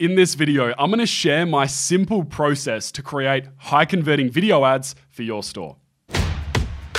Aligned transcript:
In 0.00 0.14
this 0.14 0.34
video, 0.34 0.72
I'm 0.78 0.88
gonna 0.88 1.04
share 1.04 1.44
my 1.44 1.66
simple 1.66 2.24
process 2.24 2.90
to 2.92 3.02
create 3.02 3.44
high 3.58 3.84
converting 3.84 4.30
video 4.30 4.64
ads 4.64 4.94
for 5.10 5.24
your 5.24 5.42
store. 5.42 5.76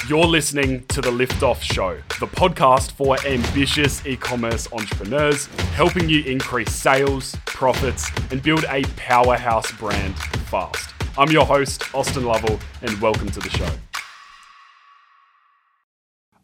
You're 0.07 0.27
listening 0.27 0.85
to 0.89 1.01
The 1.01 1.09
Liftoff 1.09 1.63
Show, 1.63 1.97
the 2.19 2.27
podcast 2.27 2.91
for 2.91 3.17
ambitious 3.25 4.05
e 4.05 4.15
commerce 4.15 4.71
entrepreneurs, 4.71 5.47
helping 5.73 6.09
you 6.09 6.21
increase 6.25 6.75
sales, 6.75 7.35
profits, 7.47 8.07
and 8.29 8.43
build 8.43 8.65
a 8.69 8.83
powerhouse 8.97 9.71
brand 9.71 10.15
fast. 10.51 10.93
I'm 11.17 11.31
your 11.31 11.47
host, 11.47 11.83
Austin 11.95 12.25
Lovell, 12.25 12.59
and 12.83 13.01
welcome 13.01 13.31
to 13.31 13.39
the 13.39 13.49
show. 13.49 13.90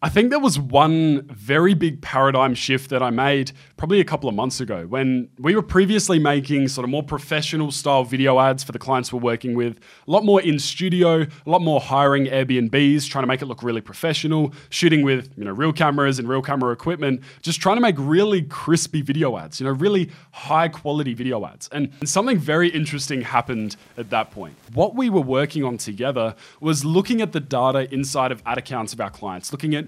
I 0.07 0.09
think 0.09 0.29
there 0.29 0.39
was 0.39 0.57
one 0.57 1.23
very 1.23 1.73
big 1.73 2.01
paradigm 2.01 2.55
shift 2.55 2.91
that 2.91 3.03
I 3.03 3.09
made 3.09 3.51
probably 3.75 3.99
a 3.99 4.05
couple 4.05 4.29
of 4.29 4.35
months 4.35 4.61
ago 4.61 4.85
when 4.87 5.27
we 5.37 5.53
were 5.53 5.61
previously 5.61 6.17
making 6.17 6.69
sort 6.69 6.85
of 6.85 6.89
more 6.89 7.03
professional 7.03 7.71
style 7.71 8.05
video 8.05 8.39
ads 8.39 8.63
for 8.63 8.71
the 8.71 8.79
clients 8.79 9.11
we're 9.11 9.19
working 9.19 9.53
with, 9.53 9.77
a 10.07 10.09
lot 10.09 10.23
more 10.23 10.41
in 10.41 10.59
studio, 10.59 11.23
a 11.23 11.49
lot 11.49 11.61
more 11.61 11.81
hiring 11.81 12.27
Airbnbs, 12.27 13.09
trying 13.09 13.23
to 13.23 13.27
make 13.27 13.41
it 13.41 13.47
look 13.47 13.61
really 13.61 13.81
professional, 13.81 14.53
shooting 14.69 15.03
with, 15.03 15.29
you 15.35 15.43
know, 15.43 15.51
real 15.51 15.73
cameras 15.73 16.19
and 16.19 16.29
real 16.29 16.41
camera 16.41 16.71
equipment, 16.71 17.21
just 17.41 17.59
trying 17.59 17.75
to 17.75 17.81
make 17.81 17.95
really 17.97 18.43
crispy 18.43 19.01
video 19.01 19.37
ads, 19.37 19.59
you 19.59 19.65
know, 19.65 19.73
really 19.73 20.09
high 20.31 20.69
quality 20.69 21.13
video 21.13 21.45
ads. 21.45 21.67
And 21.73 21.91
something 22.05 22.37
very 22.37 22.69
interesting 22.69 23.23
happened 23.23 23.75
at 23.97 24.09
that 24.11 24.31
point. 24.31 24.55
What 24.73 24.95
we 24.95 25.09
were 25.09 25.19
working 25.19 25.65
on 25.65 25.77
together 25.77 26.33
was 26.61 26.85
looking 26.85 27.21
at 27.21 27.33
the 27.33 27.41
data 27.41 27.93
inside 27.93 28.31
of 28.31 28.41
ad 28.45 28.57
accounts 28.57 28.93
of 28.93 29.01
our 29.01 29.09
clients, 29.09 29.51
looking 29.51 29.75
at 29.75 29.87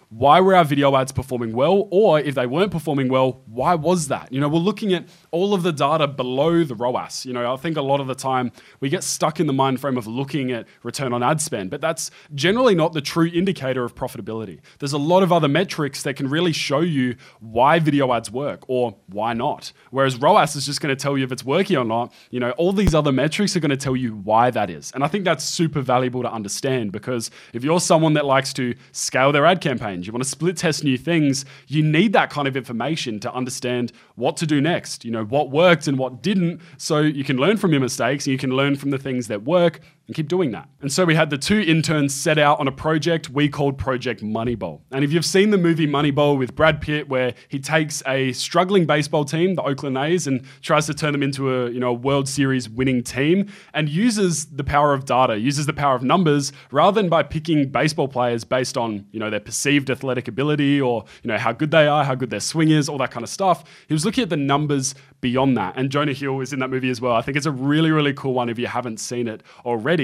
why 0.11 0.41
were 0.41 0.53
our 0.53 0.65
video 0.65 0.93
ads 0.97 1.13
performing 1.13 1.53
well? 1.53 1.87
Or 1.89 2.19
if 2.19 2.35
they 2.35 2.45
weren't 2.45 2.71
performing 2.71 3.07
well, 3.07 3.43
why 3.45 3.75
was 3.75 4.09
that? 4.09 4.31
You 4.31 4.41
know, 4.41 4.49
we're 4.49 4.59
looking 4.59 4.93
at 4.93 5.07
all 5.31 5.53
of 5.53 5.63
the 5.63 5.71
data 5.71 6.05
below 6.05 6.65
the 6.65 6.75
ROAS. 6.75 7.25
You 7.25 7.31
know, 7.31 7.51
I 7.51 7.55
think 7.55 7.77
a 7.77 7.81
lot 7.81 8.01
of 8.01 8.07
the 8.07 8.15
time 8.15 8.51
we 8.81 8.89
get 8.89 9.05
stuck 9.05 9.39
in 9.39 9.47
the 9.47 9.53
mind 9.53 9.79
frame 9.79 9.97
of 9.97 10.07
looking 10.07 10.51
at 10.51 10.67
return 10.83 11.13
on 11.13 11.23
ad 11.23 11.39
spend, 11.39 11.69
but 11.71 11.79
that's 11.79 12.11
generally 12.35 12.75
not 12.75 12.91
the 12.91 12.99
true 12.99 13.27
indicator 13.33 13.85
of 13.85 13.95
profitability. 13.95 14.59
There's 14.79 14.91
a 14.91 14.97
lot 14.97 15.23
of 15.23 15.31
other 15.31 15.47
metrics 15.47 16.03
that 16.03 16.17
can 16.17 16.27
really 16.27 16.51
show 16.51 16.81
you 16.81 17.15
why 17.39 17.79
video 17.79 18.11
ads 18.11 18.29
work 18.29 18.65
or 18.67 18.97
why 19.07 19.31
not. 19.31 19.71
Whereas 19.91 20.17
ROAS 20.17 20.57
is 20.57 20.65
just 20.65 20.81
going 20.81 20.93
to 20.93 21.01
tell 21.01 21.17
you 21.17 21.23
if 21.23 21.31
it's 21.31 21.45
working 21.45 21.77
or 21.77 21.85
not. 21.85 22.13
You 22.31 22.41
know, 22.41 22.51
all 22.51 22.73
these 22.73 22.93
other 22.93 23.13
metrics 23.13 23.55
are 23.55 23.61
going 23.61 23.69
to 23.69 23.77
tell 23.77 23.95
you 23.95 24.15
why 24.15 24.51
that 24.51 24.69
is. 24.69 24.91
And 24.91 25.05
I 25.05 25.07
think 25.07 25.23
that's 25.23 25.45
super 25.45 25.79
valuable 25.79 26.21
to 26.21 26.31
understand 26.31 26.91
because 26.91 27.31
if 27.53 27.63
you're 27.63 27.79
someone 27.79 28.13
that 28.15 28.25
likes 28.25 28.51
to 28.53 28.75
scale 28.91 29.31
their 29.31 29.45
ad 29.45 29.61
you 30.07 30.13
want 30.13 30.23
to 30.23 30.29
split 30.29 30.57
test 30.57 30.83
new 30.83 30.97
things, 30.97 31.45
you 31.67 31.83
need 31.83 32.13
that 32.13 32.29
kind 32.29 32.47
of 32.47 32.55
information 32.55 33.19
to 33.19 33.33
understand 33.33 33.91
what 34.15 34.37
to 34.37 34.45
do 34.45 34.61
next. 34.61 35.05
You 35.05 35.11
know, 35.11 35.25
what 35.25 35.51
worked 35.51 35.87
and 35.87 35.97
what 35.97 36.21
didn't, 36.21 36.61
so 36.77 36.99
you 36.99 37.23
can 37.23 37.37
learn 37.37 37.57
from 37.57 37.71
your 37.71 37.81
mistakes 37.81 38.25
and 38.25 38.31
you 38.31 38.37
can 38.37 38.51
learn 38.51 38.75
from 38.75 38.91
the 38.91 38.97
things 38.97 39.27
that 39.27 39.43
work 39.43 39.81
and 40.11 40.15
keep 40.17 40.27
doing 40.27 40.51
that. 40.51 40.67
And 40.81 40.91
so 40.91 41.05
we 41.05 41.15
had 41.15 41.29
the 41.29 41.37
two 41.37 41.61
interns 41.61 42.13
set 42.13 42.37
out 42.37 42.59
on 42.59 42.67
a 42.67 42.71
project 42.71 43.29
we 43.29 43.47
called 43.47 43.77
Project 43.77 44.21
Moneyball. 44.21 44.81
And 44.91 45.05
if 45.05 45.13
you've 45.13 45.23
seen 45.23 45.51
the 45.51 45.57
movie 45.57 45.87
Moneyball 45.87 46.37
with 46.37 46.53
Brad 46.53 46.81
Pitt, 46.81 47.07
where 47.07 47.33
he 47.47 47.59
takes 47.59 48.03
a 48.05 48.33
struggling 48.33 48.85
baseball 48.85 49.23
team, 49.23 49.55
the 49.55 49.61
Oakland 49.61 49.95
A's, 49.97 50.27
and 50.27 50.43
tries 50.61 50.85
to 50.87 50.93
turn 50.93 51.13
them 51.13 51.23
into 51.23 51.53
a 51.55 51.71
you 51.71 51.79
know 51.79 51.91
a 51.91 51.93
World 51.93 52.27
Series 52.27 52.67
winning 52.67 53.03
team, 53.03 53.49
and 53.73 53.87
uses 53.87 54.47
the 54.47 54.65
power 54.65 54.93
of 54.93 55.05
data, 55.05 55.39
uses 55.39 55.65
the 55.65 55.71
power 55.71 55.95
of 55.95 56.03
numbers, 56.03 56.51
rather 56.71 57.01
than 57.01 57.09
by 57.09 57.23
picking 57.23 57.69
baseball 57.69 58.09
players 58.09 58.43
based 58.43 58.77
on 58.77 59.05
you 59.11 59.19
know 59.19 59.29
their 59.29 59.39
perceived 59.39 59.89
athletic 59.89 60.27
ability 60.27 60.81
or 60.81 61.05
you 61.23 61.29
know 61.29 61.37
how 61.37 61.53
good 61.53 61.71
they 61.71 61.87
are, 61.87 62.03
how 62.03 62.15
good 62.15 62.31
their 62.31 62.41
swing 62.41 62.69
is, 62.69 62.89
all 62.89 62.97
that 62.97 63.11
kind 63.11 63.23
of 63.23 63.29
stuff. 63.29 63.63
He 63.87 63.93
was 63.93 64.03
looking 64.03 64.23
at 64.23 64.29
the 64.29 64.35
numbers 64.35 64.93
beyond 65.21 65.55
that. 65.55 65.75
And 65.77 65.89
Jonah 65.89 66.13
Hill 66.13 66.41
is 66.41 66.51
in 66.51 66.59
that 66.59 66.69
movie 66.69 66.89
as 66.89 66.99
well. 66.99 67.13
I 67.13 67.21
think 67.21 67.37
it's 67.37 67.45
a 67.45 67.51
really, 67.51 67.91
really 67.91 68.13
cool 68.13 68.33
one 68.33 68.49
if 68.49 68.59
you 68.59 68.67
haven't 68.67 68.99
seen 68.99 69.27
it 69.27 69.43
already. 69.63 70.00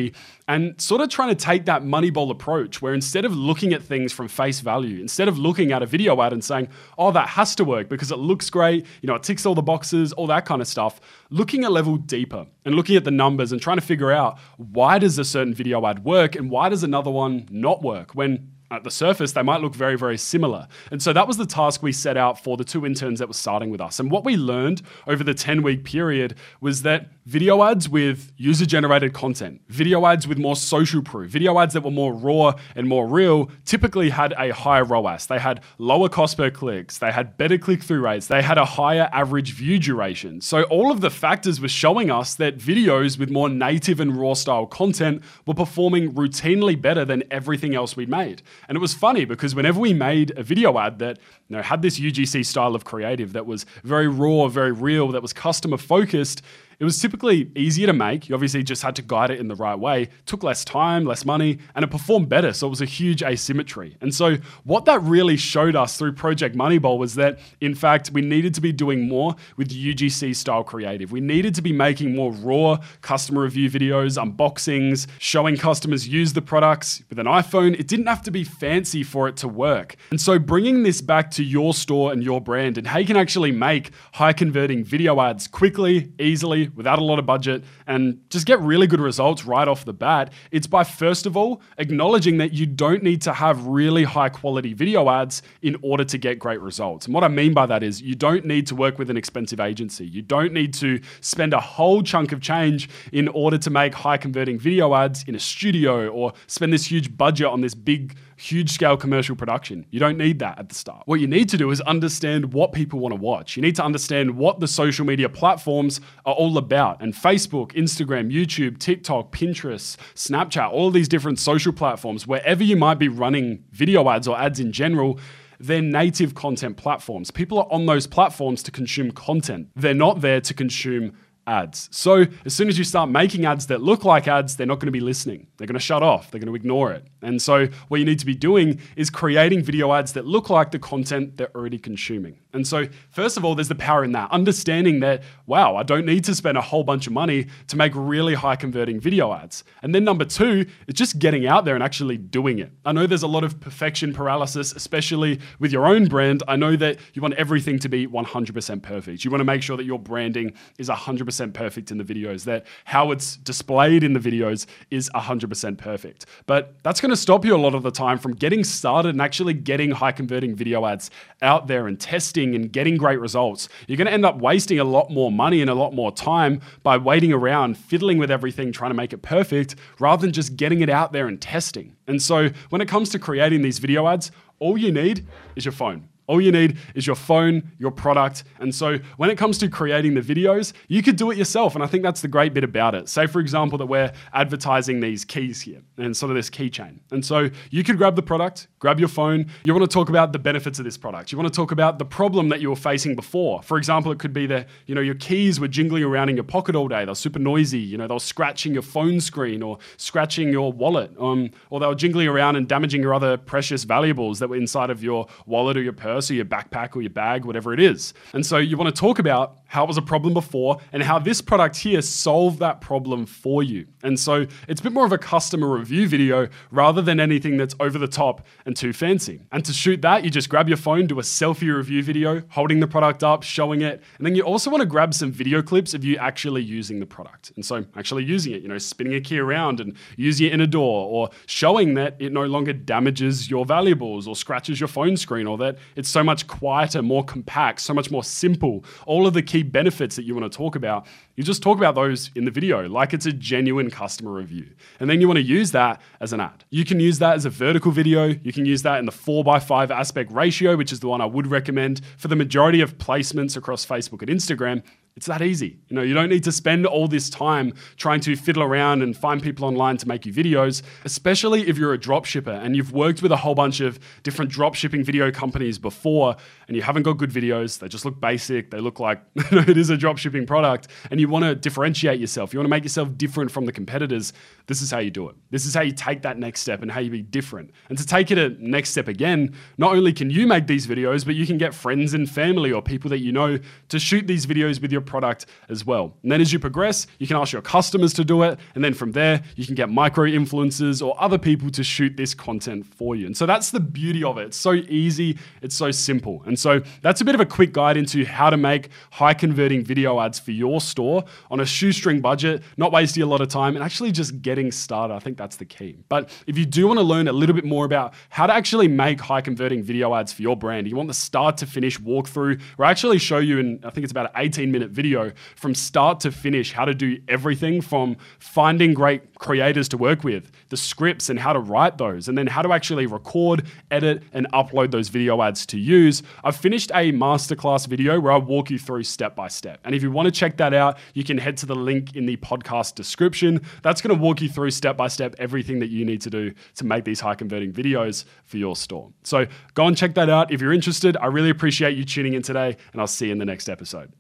And 0.48 0.80
sort 0.80 1.02
of 1.02 1.10
trying 1.10 1.30
to 1.30 1.36
take 1.36 1.66
that 1.66 1.84
Moneyball 1.84 2.32
approach 2.32 2.82
where 2.82 2.94
instead 2.94 3.26
of 3.26 3.36
looking 3.36 3.74
at 3.74 3.84
things 3.84 4.14
from 4.14 4.28
face 4.28 4.62
value, 4.62 5.02
instead 5.02 5.28
of 5.28 5.38
looking 5.38 5.72
at 5.72 5.84
a 5.84 5.86
video 5.86 6.22
ad 6.22 6.34
and 6.34 6.44
saying, 6.44 6.70
oh, 6.98 7.12
that 7.12 7.28
has 7.30 7.56
to 7.56 7.66
work 7.66 7.90
because 7.90 8.12
it 8.12 8.18
looks 8.18 8.50
great, 8.50 8.86
you 9.02 9.08
know, 9.08 9.16
it 9.16 9.24
ticks 9.24 9.46
all 9.46 9.56
the 9.56 9.62
boxes, 9.62 10.14
all 10.14 10.28
that 10.28 10.46
kind 10.46 10.62
of 10.62 10.68
stuff, 10.68 11.02
looking 11.30 11.66
a 11.66 11.70
level 11.70 11.98
deeper 11.98 12.46
and 12.66 12.76
looking 12.76 12.96
at 12.96 13.04
the 13.04 13.12
numbers 13.12 13.52
and 13.52 13.62
trying 13.62 13.78
to 13.78 13.86
figure 13.86 14.12
out 14.12 14.40
why 14.58 14.98
does 15.00 15.20
a 15.20 15.26
certain 15.26 15.54
video 15.54 15.86
ad 15.86 16.06
work 16.06 16.36
and 16.36 16.50
why 16.50 16.70
does 16.70 16.84
another 16.84 17.12
one 17.12 17.48
not 17.52 17.82
work 17.82 18.16
when 18.16 18.52
at 18.70 18.84
the 18.84 18.92
surface, 18.92 19.32
they 19.32 19.42
might 19.42 19.62
look 19.62 19.74
very, 19.74 19.98
very 19.98 20.18
similar. 20.18 20.68
And 20.92 21.02
so 21.02 21.14
that 21.14 21.28
was 21.28 21.38
the 21.38 21.46
task 21.46 21.82
we 21.82 21.92
set 21.92 22.18
out 22.18 22.44
for 22.44 22.58
the 22.58 22.64
two 22.64 22.86
interns 22.86 23.20
that 23.20 23.28
were 23.28 23.34
starting 23.34 23.70
with 23.70 23.80
us. 23.80 24.00
And 24.00 24.12
what 24.12 24.26
we 24.26 24.36
learned 24.36 24.82
over 25.08 25.24
the 25.24 25.34
10 25.34 25.64
week 25.64 25.84
period 25.84 26.36
was 26.60 26.82
that 26.82 27.08
video 27.28 27.62
ads 27.62 27.90
with 27.90 28.32
user 28.38 28.66
generated 28.66 29.12
content, 29.12 29.60
video 29.68 30.06
ads 30.06 30.26
with 30.26 30.38
more 30.38 30.56
social 30.56 31.02
proof, 31.02 31.30
video 31.30 31.60
ads 31.60 31.74
that 31.74 31.84
were 31.84 31.92
more 31.92 32.14
raw 32.14 32.54
and 32.74 32.88
more 32.88 33.06
real 33.06 33.52
typically 33.66 34.10
had 34.10 34.34
a 34.38 34.54
higher 34.54 34.86
ROAS. 34.86 35.26
They 35.26 35.38
had 35.38 35.60
lower 35.78 36.08
cost 36.08 36.38
per 36.38 36.50
clicks, 36.50 37.00
they 37.00 37.12
had 37.12 37.36
better 37.36 37.58
click 37.58 37.84
through 37.84 38.00
rates, 38.00 38.28
they 38.28 38.42
had 38.42 38.58
a 38.58 38.64
higher 38.64 39.10
average 39.12 39.52
view 39.52 39.78
duration. 39.78 40.40
So 40.40 40.64
all 40.64 40.90
of 40.90 41.02
the 41.02 41.10
factors 41.10 41.60
were 41.60 41.68
showing 41.68 42.10
us 42.10 42.34
that 42.36 42.60
videos 42.60 43.20
with 43.20 43.30
more 43.30 43.50
native 43.50 44.00
and 44.00 44.16
raw 44.16 44.34
style 44.34 44.66
content 44.66 45.22
were 45.46 45.54
performing 45.54 46.14
routinely 46.14 46.82
better 46.82 47.04
than 47.04 47.26
everything 47.30 47.76
else 47.76 47.98
we'd 47.98 48.08
made. 48.08 48.42
And 48.70 48.78
it 48.78 48.80
was 48.80 48.94
funny 48.94 49.26
because 49.26 49.54
whenever 49.54 49.82
we 49.82 49.94
made 49.94 50.32
a 50.38 50.44
video 50.44 50.80
ad 50.80 51.00
that 51.00 51.20
you 51.50 51.58
know, 51.58 51.62
had 51.62 51.82
this 51.82 52.00
UGC 52.00 52.46
style 52.46 52.74
of 52.74 52.86
creative 52.86 53.34
that 53.34 53.46
was 53.46 53.66
very 53.84 54.08
raw, 54.08 54.48
very 54.48 54.72
real, 54.72 55.10
that 55.10 55.22
was 55.22 55.34
customer 55.34 55.78
focused, 55.78 56.42
it 56.80 56.84
was 56.84 57.02
typically 57.02 57.52
easier 57.56 57.88
to 57.88 57.94
make. 57.94 58.30
You 58.30 58.36
obviously 58.36 58.62
just 58.62 58.84
had 58.84 58.96
to 58.98 59.02
guide 59.02 59.32
it 59.32 59.40
in 59.40 59.48
the 59.48 59.56
right 59.56 59.78
way. 59.78 60.10
Took 60.26 60.44
less 60.44 60.64
time, 60.64 61.06
less 61.06 61.26
money, 61.26 61.58
and 61.76 61.84
it 61.84 61.90
performed 61.90 62.30
better. 62.30 62.54
So 62.54 62.68
it 62.68 62.70
was 62.70 62.82
a 62.82 62.86
huge 62.86 63.24
asymmetry. 63.24 63.98
And 64.02 64.14
so 64.14 64.38
what 64.64 64.86
that 64.86 65.02
really 65.02 65.38
showed 65.38 65.76
us 65.76 65.98
through 65.98 66.14
Project 66.14 66.56
Moneyball 66.56 67.00
was 67.00 67.16
that 67.16 67.40
in 67.62 67.74
fact 67.74 68.12
we 68.12 68.22
needed 68.22 68.54
to 68.56 68.62
be 68.62 68.72
doing 68.72 69.08
more 69.08 69.36
with 69.56 69.70
UGC 69.70 70.36
style 70.36 70.64
creative. 70.64 71.12
We 71.12 71.20
needed 71.22 71.56
to 71.56 71.62
be 71.62 71.74
making 71.74 72.16
more 72.16 72.32
raw 72.32 72.78
customer 73.02 73.42
review 73.42 73.70
videos, 73.72 74.22
unboxings, 74.24 75.08
showing 75.20 75.58
customers 75.58 76.08
use 76.08 76.34
the 76.34 76.42
products 76.42 77.02
with 77.10 77.18
an 77.18 77.26
iPhone. 77.26 77.80
It 77.80 77.88
didn't 77.88 78.08
have 78.08 78.22
to 78.24 78.32
be 78.32 78.44
fancy 78.44 79.04
for 79.04 79.28
it 79.28 79.38
to 79.38 79.48
work. 79.48 79.96
And 80.12 80.22
so 80.22 80.38
bringing 80.38 80.84
this 80.84 81.02
back 81.02 81.32
to 81.32 81.44
your 81.44 81.74
store 81.74 82.12
and 82.12 82.24
your 82.24 82.40
brand 82.40 82.78
and 82.78 82.86
how 82.86 83.00
you 83.00 83.06
can 83.08 83.18
actually 83.18 83.52
make 83.52 83.92
high 84.14 84.34
converting 84.34 84.84
video 84.84 85.20
ads 85.20 85.48
quickly, 85.48 86.12
easily, 86.20 86.67
without 86.76 87.00
a 87.00 87.04
lot 87.04 87.20
of 87.20 87.26
budget 87.26 87.64
and 87.86 88.20
just 88.30 88.46
get 88.46 88.60
really 88.62 88.88
good 88.88 89.00
results 89.00 89.46
right 89.46 89.68
off 89.68 89.86
the 89.86 89.94
bat, 89.94 90.32
it's 90.52 90.68
by 90.68 90.84
first 90.84 91.26
of 91.26 91.36
all 91.38 91.62
acknowledging 91.78 92.38
that 92.38 92.54
you 92.54 92.66
don't 92.66 93.04
need 93.04 93.22
to 93.22 93.34
have 93.34 93.66
really 93.68 94.04
high 94.04 94.30
quality 94.30 94.74
video 94.74 95.10
ads 95.10 95.42
in 95.62 95.76
order 95.82 96.04
to 96.04 96.18
get 96.18 96.40
great 96.40 96.62
results. 96.62 97.06
And 97.06 97.14
what 97.14 97.24
I 97.24 97.28
mean 97.28 97.54
by 97.54 97.66
that 97.66 97.84
is 97.84 98.02
you 98.02 98.16
don't 98.16 98.46
need 98.46 98.68
to 98.68 98.76
work 98.76 98.98
with 98.98 99.10
an 99.10 99.18
expensive 99.18 99.60
agency. 99.60 100.06
You 100.06 100.22
don't 100.22 100.54
need 100.54 100.74
to 100.76 101.00
spend 101.22 101.54
a 101.54 101.60
whole 101.60 102.02
chunk 102.02 102.32
of 102.32 102.42
change 102.42 102.90
in 103.12 103.28
order 103.30 103.58
to 103.58 103.70
make 103.70 103.94
high 103.94 104.18
converting 104.18 104.60
video 104.60 104.94
ads 104.96 105.24
in 105.28 105.36
a 105.36 105.40
studio 105.40 106.10
or 106.10 106.34
spend 106.48 106.74
this 106.74 106.86
huge 106.86 107.16
budget 107.18 107.48
on 107.48 107.62
this 107.62 107.74
big 107.74 108.16
huge 108.38 108.72
scale 108.72 108.96
commercial 108.96 109.36
production. 109.36 109.86
You 109.90 110.00
don't 110.00 110.18
need 110.18 110.40
that 110.40 110.60
at 110.60 110.70
the 110.70 110.76
start. 110.76 111.04
What 111.06 111.20
you 111.20 111.28
need 111.28 111.50
to 111.50 111.58
do 111.58 111.72
is 111.72 111.82
understand 111.82 112.54
what 112.54 112.72
people 112.72 113.00
want 113.00 113.14
to 113.14 113.20
watch. 113.20 113.58
You 113.58 113.62
need 113.62 113.76
to 113.76 113.84
understand 113.84 114.38
what 114.38 114.60
the 114.60 114.68
social 114.68 115.06
media 115.06 115.28
platforms 115.28 116.00
are 116.26 116.34
all 116.34 116.58
about. 116.58 117.02
And 117.02 117.14
Facebook, 117.14 117.74
Instagram, 117.74 118.32
YouTube, 118.32 118.78
TikTok, 118.78 119.32
Pinterest, 119.32 119.98
Snapchat, 120.16 120.72
all 120.72 120.92
these 120.92 121.08
different 121.08 121.40
social 121.40 121.74
platforms, 121.74 122.28
wherever 122.28 122.64
you 122.64 122.78
might 122.78 123.00
be 123.00 123.10
running 123.10 123.64
video 123.72 124.08
ads 124.10 124.28
or 124.28 124.40
ads 124.40 124.60
in 124.60 124.72
general, 124.72 125.20
they're 125.60 125.82
native 125.82 126.36
content 126.36 126.78
platforms. 126.78 127.32
People 127.32 127.58
are 127.60 127.68
on 127.72 127.88
those 127.88 128.06
platforms 128.06 128.62
to 128.64 128.72
consume 128.72 129.12
content. 129.12 129.70
They're 129.76 129.94
not 129.94 130.22
there 130.22 130.40
to 130.42 130.54
consume 130.54 131.18
ads. 131.48 131.90
So 131.92 132.26
as 132.46 132.54
soon 132.54 132.68
as 132.68 132.78
you 132.78 132.84
start 132.84 133.10
making 133.10 133.46
ads 133.46 133.68
that 133.68 133.82
look 133.82 134.06
like 134.06 134.28
ads, 134.28 134.58
they're 134.58 134.68
not 134.68 134.76
going 134.76 134.88
to 134.88 134.92
be 134.92 135.00
listening. 135.00 135.48
They're 135.58 135.68
going 135.68 135.74
to 135.74 135.80
shut 135.80 136.04
off. 136.04 136.30
They're 136.30 136.40
going 136.40 136.52
to 136.52 136.56
ignore 136.56 136.92
it. 136.92 137.08
And 137.22 137.42
so 137.42 137.68
what 137.88 138.00
you 138.00 138.06
need 138.06 138.20
to 138.20 138.26
be 138.26 138.36
doing 138.36 138.80
is 138.96 139.10
creating 139.10 139.64
video 139.64 139.94
ads 139.94 140.14
that 140.14 140.26
look 140.26 140.50
like 140.50 140.72
the 140.72 140.80
content 140.80 141.38
they're 141.38 141.56
already 141.56 141.80
consuming. 141.80 142.38
And 142.54 142.66
so, 142.66 142.88
first 143.12 143.38
of 143.38 143.46
all, 143.46 143.56
there's 143.56 143.68
the 143.68 143.76
power 143.76 144.04
in 144.04 144.14
that, 144.14 144.32
understanding 144.32 145.02
that, 145.02 145.22
wow, 145.46 145.76
I 145.76 145.84
don't 145.84 146.06
need 146.06 146.24
to 146.26 146.34
spend 146.34 146.58
a 146.58 146.62
whole 146.62 146.84
bunch 146.84 147.06
of 147.06 147.14
money 147.14 147.48
to 147.68 147.78
make 147.78 147.92
really 147.94 148.34
high 148.34 148.56
converting 148.56 149.00
video 149.00 149.32
ads. 149.32 149.64
And 149.84 149.94
then 149.94 150.04
number 150.04 150.26
two, 150.26 150.66
it's 150.88 150.98
just 150.98 151.20
getting 151.20 151.46
out 151.46 151.66
there 151.66 151.76
and 151.76 151.84
actually 151.84 152.18
doing 152.18 152.58
it. 152.58 152.72
I 152.84 152.94
know 152.94 153.06
there's 153.06 153.24
a 153.24 153.28
lot 153.28 153.44
of 153.44 153.60
perfection 153.60 154.12
paralysis, 154.12 154.74
especially 154.74 155.40
with 155.60 155.72
your 155.72 155.86
own 155.86 156.06
brand. 156.06 156.42
I 156.48 156.56
know 156.56 156.76
that 156.78 156.98
you 157.14 157.22
want 157.22 157.36
everything 157.36 157.78
to 157.80 157.90
be 157.90 158.08
100% 158.08 158.82
perfect. 158.82 159.24
You 159.24 159.30
want 159.30 159.42
to 159.42 159.46
make 159.46 159.62
sure 159.62 159.78
that 159.78 159.86
your 159.86 160.00
branding 160.00 160.54
is 160.80 160.90
100% 160.90 161.37
100% 161.38 161.54
perfect 161.54 161.92
in 161.92 161.98
the 161.98 162.04
videos, 162.04 162.44
that 162.46 162.66
how 162.86 163.12
it's 163.12 163.38
displayed 163.38 164.04
in 164.04 164.14
the 164.14 164.20
videos 164.20 164.66
is 164.92 165.10
100% 165.16 165.78
perfect. 165.78 166.26
But 166.46 166.76
that's 166.84 167.02
going 167.02 167.12
to 167.12 167.18
stop 167.18 167.46
you 167.46 167.56
a 167.56 167.58
lot 167.58 167.76
of 167.76 167.84
the 167.84 167.92
time 167.92 168.18
from 168.18 168.34
getting 168.34 168.64
started 168.64 169.10
and 169.10 169.22
actually 169.22 169.54
getting 169.54 169.92
high 169.92 170.12
converting 170.12 170.56
video 170.56 170.86
ads 170.86 171.10
out 171.42 171.68
there 171.68 171.88
and 171.88 172.00
testing 172.00 172.56
and 172.56 172.72
getting 172.72 172.98
great 172.98 173.20
results. 173.20 173.70
You're 173.88 173.98
going 173.98 174.08
to 174.08 174.14
end 174.14 174.26
up 174.26 174.38
wasting 174.40 174.80
a 174.80 174.84
lot 174.84 175.10
more 175.10 175.32
money 175.32 175.62
and 175.62 175.70
a 175.70 175.76
lot 175.76 175.94
more 175.94 176.12
time 176.12 176.62
by 176.84 176.98
waiting 176.98 177.34
around, 177.34 177.78
fiddling 177.78 178.18
with 178.18 178.32
everything, 178.32 178.72
trying 178.72 178.92
to 178.92 178.96
make 178.96 179.14
it 179.14 179.22
perfect, 179.22 179.76
rather 180.00 180.22
than 180.22 180.34
just 180.34 180.56
getting 180.56 180.82
it 180.82 180.90
out 180.90 181.12
there 181.12 181.28
and 181.28 181.42
testing. 181.42 181.96
And 182.08 182.22
so 182.22 182.50
when 182.70 182.82
it 182.82 182.88
comes 182.88 183.10
to 183.10 183.20
creating 183.20 183.62
these 183.62 183.80
video 183.80 184.08
ads, 184.08 184.32
all 184.60 184.78
you 184.78 184.92
need 184.92 185.26
is 185.56 185.66
your 185.66 185.72
phone. 185.72 186.08
All 186.28 186.42
you 186.42 186.52
need 186.52 186.78
is 186.94 187.08
your 187.08 187.16
phone, 187.16 187.72
your 187.80 187.92
product. 187.92 188.44
And 188.60 188.76
so 188.76 188.98
when 189.16 189.30
it 189.30 189.38
comes 189.38 189.58
to 189.60 189.70
creating 189.70 190.14
the 190.14 190.22
videos, 190.22 190.74
you 190.90 191.02
could 191.02 191.16
do 191.16 191.32
it 191.32 191.38
yourself. 191.38 191.74
And 191.74 191.84
I 191.84 191.88
think 191.88 192.04
that's 192.04 192.20
the 192.20 192.28
great 192.28 192.54
bit 192.54 192.66
about 192.66 192.96
it. 192.96 193.08
Say, 193.08 193.28
for 193.28 193.40
example, 193.40 193.78
that 193.78 193.86
we're 193.86 194.12
advertising 194.34 195.00
these 195.00 195.24
keys 195.24 195.62
here 195.62 195.82
and 195.98 196.16
sort 196.16 196.30
of 196.30 196.36
this 196.36 196.50
keychain. 196.50 197.00
And 197.12 197.26
so 197.26 197.50
you 197.72 197.84
could 197.84 197.98
grab 197.98 198.18
the 198.18 198.22
product, 198.22 198.68
grab 198.80 199.00
your 199.00 199.08
phone. 199.08 199.48
You 199.64 199.74
want 199.74 199.90
to 199.90 199.94
talk 199.94 200.10
about 200.10 200.34
the 200.34 200.40
benefits 200.40 200.80
of 200.80 200.86
this 200.86 200.98
product. 200.98 201.32
You 201.32 201.38
want 201.38 201.52
to 201.52 201.56
talk 201.56 201.72
about 201.72 201.98
the 201.98 202.06
problem 202.06 202.50
that 202.50 202.60
you 202.60 202.70
were 202.70 202.76
facing 202.76 203.16
before. 203.16 203.64
For 203.64 203.78
example, 203.78 204.12
it 204.12 204.20
could 204.20 204.34
be 204.34 204.48
that, 204.48 204.68
you 204.86 204.96
know, 204.96 205.02
your 205.02 205.16
keys 205.16 205.62
were 205.62 205.70
jingling 205.70 206.04
around 206.04 206.28
in 206.28 206.36
your 206.36 206.44
pocket 206.44 206.76
all 206.76 206.90
day. 206.90 207.06
They're 207.06 207.16
super 207.16 207.40
noisy. 207.40 207.80
You 207.80 207.98
know, 207.98 208.08
they 208.08 208.14
were 208.14 208.20
scratching 208.20 208.74
your 208.74 208.84
phone 208.84 209.22
screen 209.22 209.64
or 209.64 209.78
scratching 209.96 210.50
your 210.50 210.74
wallet. 210.74 211.12
Um, 211.18 211.52
or 211.70 211.80
they 211.80 211.88
were 211.88 211.96
jingling 211.96 212.28
around 212.28 212.58
and 212.58 212.68
damaging 212.68 213.02
your 213.02 213.14
other 213.14 213.38
precious 213.38 213.86
valuables 213.86 214.40
that 214.40 214.50
were 214.50 214.58
inside 214.58 214.90
of 214.90 215.02
your 215.02 215.28
wallet 215.46 215.78
or 215.78 215.82
your 215.82 215.94
purse 215.94 216.17
purse 216.18 216.32
or 216.32 216.34
your 216.34 216.46
backpack 216.46 216.96
or 216.96 217.02
your 217.02 217.12
bag, 217.12 217.46
whatever 217.46 217.74
it 217.74 217.80
is. 217.80 218.14
And 218.34 218.46
so 218.46 218.58
you 218.58 218.76
want 218.76 218.94
to 218.94 219.00
talk 219.00 219.20
about 219.20 219.60
how 219.68 219.84
it 219.84 219.88
was 219.88 219.98
a 219.98 220.02
problem 220.02 220.34
before 220.34 220.78
and 220.92 221.04
how 221.04 221.20
this 221.20 221.42
product 221.42 221.76
here 221.76 222.02
solved 222.02 222.60
that 222.60 222.82
problem 222.82 223.26
for 223.26 223.62
you. 223.62 223.86
And 224.02 224.20
so 224.20 224.48
it's 224.68 224.80
a 224.80 224.84
bit 224.84 224.94
more 224.94 225.06
of 225.06 225.12
a 225.12 225.18
customer 225.18 225.68
review 225.68 226.08
video 226.08 226.48
rather 226.72 227.02
than 227.02 227.20
anything 227.20 227.58
that's 227.58 227.76
over 227.80 228.00
the 228.00 228.08
top 228.08 228.46
and 228.66 228.76
too 228.76 228.94
fancy. 228.94 229.42
And 229.52 229.64
to 229.66 229.74
shoot 229.74 230.02
that, 230.02 230.24
you 230.24 230.30
just 230.30 230.50
grab 230.50 230.68
your 230.68 230.78
phone, 230.78 231.06
do 231.06 231.20
a 231.20 231.24
selfie 231.24 231.76
review 231.76 232.02
video, 232.02 232.42
holding 232.50 232.80
the 232.80 232.88
product 232.88 233.24
up, 233.24 233.44
showing 233.44 233.82
it. 233.82 234.02
And 234.18 234.26
then 234.26 234.36
you 234.36 234.44
also 234.44 234.72
want 234.72 234.82
to 234.82 234.88
grab 234.88 235.14
some 235.14 235.32
video 235.32 235.62
clips 235.62 235.94
of 235.94 236.04
you 236.04 236.18
actually 236.18 236.64
using 236.64 237.00
the 237.00 237.06
product. 237.06 237.52
And 237.56 237.66
so 237.66 237.86
actually 237.96 238.24
using 238.24 238.54
it, 238.54 238.62
you 238.62 238.70
know, 238.70 238.78
spinning 238.78 239.16
a 239.16 239.22
key 239.22 239.38
around 239.38 239.80
and 239.80 239.96
using 240.16 240.48
it 240.48 240.54
in 240.54 240.62
a 240.62 240.68
door 240.68 241.08
or 241.10 241.30
showing 241.46 241.94
that 241.96 242.16
it 242.20 242.32
no 242.32 242.46
longer 242.46 242.74
damages 242.74 243.50
your 243.50 243.66
valuables 243.66 244.28
or 244.28 244.36
scratches 244.36 244.80
your 244.80 244.88
phone 244.88 245.18
screen 245.18 245.46
or 245.46 245.58
that 245.58 245.78
it's 245.96 246.07
it's 246.08 246.14
so 246.14 246.24
much 246.24 246.48
quieter, 246.48 247.02
more 247.02 247.26
compact, 247.26 247.82
so 247.82 247.94
much 247.94 248.10
more 248.10 248.24
simple. 248.24 248.86
All 249.06 249.28
of 249.28 249.34
the 249.34 249.42
key 249.42 249.62
benefits 249.62 250.16
that 250.16 250.24
you 250.24 250.34
want 250.34 250.50
to 250.50 250.58
talk 250.58 250.78
about, 250.78 251.06
you 251.36 251.44
just 251.44 251.62
talk 251.62 251.78
about 251.78 251.96
those 251.96 252.32
in 252.34 252.46
the 252.46 252.52
video 252.52 252.88
like 252.88 253.14
it's 253.14 253.26
a 253.26 253.34
genuine 253.34 253.90
customer 253.90 254.32
review. 254.32 254.68
And 255.02 255.10
then 255.10 255.20
you 255.20 255.28
want 255.28 255.36
to 255.38 255.44
use 255.44 255.72
that 255.72 256.02
as 256.22 256.32
an 256.32 256.40
ad. 256.40 256.64
You 256.70 256.86
can 256.86 257.02
use 257.02 257.20
that 257.20 257.36
as 257.36 257.44
a 257.44 257.50
vertical 257.50 257.92
video. 257.92 258.28
You 258.28 258.54
can 258.54 258.66
use 258.66 258.84
that 258.84 259.00
in 259.00 259.06
the 259.06 259.12
4x5 259.12 259.90
aspect 259.90 260.32
ratio, 260.32 260.78
which 260.78 260.94
is 260.94 261.02
the 261.02 261.10
one 261.10 261.20
I 261.20 261.26
would 261.26 261.48
recommend 261.48 262.00
for 262.18 262.30
the 262.30 262.38
majority 262.38 262.80
of 262.80 262.98
placements 262.98 263.58
across 263.58 263.86
Facebook 263.86 264.22
and 264.22 264.30
Instagram. 264.30 264.84
It's 265.18 265.26
that 265.26 265.42
easy. 265.42 265.80
You 265.88 265.96
know, 265.96 266.04
you 266.04 266.14
don't 266.14 266.30
need 266.30 266.44
to 266.44 266.52
spend 266.52 266.86
all 266.86 267.08
this 267.08 267.28
time 267.28 267.74
trying 267.96 268.20
to 268.22 268.36
fiddle 268.36 268.62
around 268.62 269.02
and 269.02 269.18
find 269.18 269.42
people 269.42 269.66
online 269.66 269.98
to 269.98 270.08
make 270.08 270.28
you 270.28 270.32
videos, 270.32 270.84
especially 271.06 271.68
if 271.68 271.76
you're 271.76 271.94
a 271.94 271.98
drop 271.98 272.26
shipper 272.26 272.52
and 272.52 272.76
you've 272.76 272.94
worked 272.94 273.24
with 273.24 273.32
a 273.32 273.38
whole 273.38 273.56
bunch 273.56 273.80
of 273.80 274.00
different 274.22 274.52
drop 274.52 274.76
shipping 274.76 275.04
video 275.04 275.32
companies 275.32 275.80
before 275.80 276.36
and 276.68 276.78
you 276.78 276.84
haven't 276.84 277.02
got 277.02 277.14
good 277.14 277.32
videos. 277.32 277.80
They 277.80 277.88
just 277.88 278.06
look 278.06 278.22
basic. 278.22 278.70
They 278.70 278.80
look 278.80 279.00
like 279.00 279.20
it 279.36 279.76
is 279.76 279.90
a 279.90 279.98
drop 279.98 280.20
shipping 280.20 280.46
product 280.46 280.90
and 281.10 281.20
you 281.20 281.28
want 281.28 281.46
to 281.46 281.56
differentiate 281.56 282.20
yourself. 282.20 282.54
You 282.54 282.60
want 282.60 282.68
to 282.68 282.70
make 282.70 282.84
yourself 282.84 283.18
different 283.18 283.50
from 283.50 283.66
the 283.66 283.72
competitors. 283.72 284.34
This 284.68 284.84
is 284.84 284.92
how 284.92 285.00
you 285.00 285.10
do 285.10 285.30
it. 285.30 285.36
This 285.50 285.66
is 285.66 285.74
how 285.74 285.82
you 285.82 285.94
take 285.94 286.22
that 286.22 286.38
next 286.38 286.62
step 286.62 286.84
and 286.84 286.92
how 286.92 287.00
you 287.00 287.10
be 287.10 287.24
different. 287.24 287.72
And 287.90 287.98
to 287.98 288.06
take 288.06 288.30
it 288.30 288.38
a 288.38 288.50
next 288.60 288.92
step 288.92 289.08
again, 289.08 289.56
not 289.80 289.96
only 289.96 290.14
can 290.14 290.30
you 290.30 290.46
make 290.46 290.68
these 290.68 290.86
videos, 290.86 291.26
but 291.26 291.34
you 291.34 291.48
can 291.48 291.58
get 291.58 291.74
friends 291.74 292.14
and 292.14 292.30
family 292.30 292.72
or 292.72 292.84
people 292.84 293.10
that 293.10 293.20
you 293.20 293.32
know 293.32 293.58
to 293.90 293.98
shoot 293.98 294.28
these 294.28 294.46
videos 294.46 294.80
with 294.80 294.92
your 294.92 295.07
product 295.08 295.48
as 295.70 295.86
well. 295.86 296.14
And 296.24 296.32
then 296.32 296.42
as 296.42 296.54
you 296.54 296.60
progress, 296.60 297.08
you 297.20 297.28
can 297.28 297.38
ask 297.38 297.54
your 297.54 297.62
customers 297.62 298.14
to 298.14 298.24
do 298.24 298.44
it. 298.44 298.60
And 298.76 298.84
then 298.84 298.94
from 298.94 299.14
there, 299.14 299.42
you 299.56 299.66
can 299.66 299.76
get 299.76 299.90
micro 299.90 300.26
influencers 300.26 301.06
or 301.06 301.20
other 301.22 301.38
people 301.38 301.70
to 301.72 301.84
shoot 301.84 302.16
this 302.18 302.34
content 302.34 302.86
for 302.86 303.16
you. 303.16 303.26
And 303.26 303.36
so 303.36 303.46
that's 303.46 303.72
the 303.72 303.80
beauty 303.80 304.24
of 304.24 304.38
it. 304.38 304.48
It's 304.48 304.58
so 304.58 304.74
easy, 304.74 305.38
it's 305.62 305.76
so 305.76 305.92
simple. 305.92 306.44
And 306.46 306.60
so 306.60 306.82
that's 307.02 307.22
a 307.22 307.26
bit 307.26 307.36
of 307.36 307.42
a 307.42 307.46
quick 307.46 307.74
guide 307.74 307.98
into 307.98 308.26
how 308.26 308.50
to 308.50 308.58
make 308.58 308.90
high 309.12 309.34
converting 309.34 309.84
video 309.84 310.20
ads 310.20 310.40
for 310.40 310.52
your 310.52 310.82
store 310.82 311.24
on 311.50 311.60
a 311.60 311.66
shoestring 311.66 312.22
budget, 312.22 312.62
not 312.76 312.92
wasting 312.92 313.24
a 313.24 313.26
lot 313.26 313.42
of 313.42 313.48
time, 313.48 313.76
and 313.76 313.84
actually 313.84 314.12
just 314.12 314.42
getting 314.42 314.72
started. 314.72 315.14
I 315.14 315.20
think 315.20 315.38
that's 315.38 315.56
the 315.56 315.66
key. 315.66 315.98
But 316.10 316.30
if 316.46 316.58
you 316.58 316.66
do 316.66 316.88
want 316.88 317.00
to 317.00 317.04
learn 317.04 317.28
a 317.28 317.34
little 317.34 317.56
bit 317.56 317.66
more 317.66 317.86
about 317.86 318.14
how 318.30 318.48
to 318.48 318.54
actually 318.54 318.88
make 318.88 319.20
high 319.22 319.42
converting 319.42 319.82
video 319.82 320.14
ads 320.14 320.34
for 320.34 320.42
your 320.42 320.56
brand, 320.56 320.88
you 320.88 320.96
want 320.96 321.08
the 321.08 321.14
start 321.14 321.58
to 321.58 321.66
finish 321.66 322.00
walkthrough, 322.00 322.62
where 322.76 322.88
I 322.88 322.92
actually 322.92 323.18
show 323.18 323.38
you 323.38 323.60
in, 323.60 323.80
I 323.84 323.90
think 323.90 324.04
it's 324.04 324.12
about 324.12 324.28
an 324.28 324.42
18 324.42 324.72
minute 324.72 324.90
video 324.98 325.32
from 325.56 325.74
start 325.74 326.20
to 326.20 326.32
finish 326.32 326.74
how 326.74 326.84
to 326.84 326.94
do 326.94 327.18
everything 327.30 327.80
from 327.80 328.18
finding 328.40 328.94
great 328.94 329.22
creators 329.40 329.88
to 329.88 329.98
work 329.98 330.26
with, 330.26 330.52
the 330.70 330.76
scripts 330.76 331.30
and 331.30 331.40
how 331.40 331.54
to 331.54 331.60
write 331.60 331.98
those, 331.98 332.28
and 332.28 332.38
then 332.38 332.48
how 332.48 332.62
to 332.62 332.74
actually 332.74 333.06
record, 333.06 333.66
edit, 333.92 334.24
and 334.34 334.52
upload 334.52 334.92
those 334.92 335.08
video 335.08 335.42
ads 335.42 335.66
to 335.68 335.78
use. 335.80 336.24
I've 336.44 336.58
finished 336.58 336.92
a 336.94 337.12
masterclass 337.14 337.88
video 337.88 338.20
where 338.20 338.34
I 338.34 338.38
walk 338.38 338.70
you 338.70 338.80
through 338.80 339.04
step 339.04 339.36
by 339.36 339.48
step. 339.48 339.80
And 339.86 339.96
if 339.96 340.02
you 340.04 340.12
want 340.12 340.26
to 340.26 340.32
check 340.32 340.58
that 340.58 340.74
out, 340.74 340.98
you 341.14 341.24
can 341.24 341.38
head 341.38 341.56
to 341.58 341.66
the 341.66 341.76
link 341.76 342.16
in 342.16 342.26
the 342.26 342.38
podcast 342.38 342.96
description. 342.96 343.62
That's 343.84 344.02
going 344.02 344.18
to 344.18 344.22
walk 344.22 344.42
you 344.42 344.50
through 344.50 344.72
step 344.72 344.98
by 344.98 345.08
step 345.08 345.36
everything 345.38 345.80
that 345.80 345.90
you 345.90 346.04
need 346.04 346.22
to 346.22 346.30
do 346.30 346.54
to 346.76 346.86
make 346.86 347.06
these 347.06 347.20
high 347.20 347.36
converting 347.36 347.72
videos 347.72 348.26
for 348.44 348.58
your 348.58 348.76
store. 348.76 349.12
So 349.24 349.46
go 349.76 349.86
and 349.86 349.96
check 349.96 350.16
that 350.16 350.30
out 350.30 350.52
if 350.52 350.62
you're 350.62 350.74
interested. 350.74 351.16
I 351.18 351.28
really 351.28 351.52
appreciate 351.52 351.96
you 351.96 352.04
tuning 352.04 352.34
in 352.34 352.42
today, 352.42 352.76
and 352.92 353.02
I'll 353.02 353.08
see 353.08 353.28
you 353.28 353.32
in 353.32 353.38
the 353.38 353.46
next 353.46 353.70
episode. 353.70 354.12